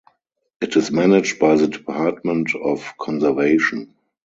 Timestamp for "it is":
0.61-0.89